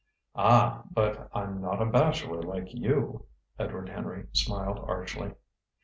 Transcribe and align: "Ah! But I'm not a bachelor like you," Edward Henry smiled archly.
"Ah! 0.33 0.81
But 0.89 1.29
I'm 1.31 1.61
not 1.61 1.79
a 1.79 1.85
bachelor 1.85 2.41
like 2.41 2.73
you," 2.73 3.27
Edward 3.59 3.87
Henry 3.89 4.25
smiled 4.33 4.79
archly. 4.79 5.35